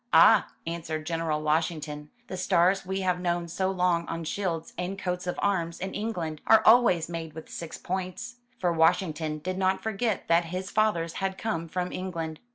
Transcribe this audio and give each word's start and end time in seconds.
"Ah," 0.13 0.47
answered 0.65 1.05
General 1.05 1.43
Washington, 1.43 2.09
"the 2.25 2.35
stars 2.35 2.87
we 2.87 3.01
have 3.01 3.19
known 3.19 3.47
so 3.47 3.69
long 3.69 4.07
on 4.07 4.23
shields 4.23 4.73
and 4.75 4.97
coats 4.97 5.27
of 5.27 5.37
arms 5.43 5.79
in 5.79 5.93
England, 5.93 6.41
are 6.47 6.63
always 6.65 7.07
made 7.07 7.33
with 7.33 7.49
six 7.49 7.77
points." 7.77 8.37
For 8.57 8.73
Washington 8.73 9.37
did 9.37 9.59
not 9.59 9.83
forget 9.83 10.27
that 10.27 10.45
his 10.45 10.71
fathers 10.71 11.13
had 11.21 11.37
come 11.37 11.67
from 11.67 11.91
England. 11.91 12.39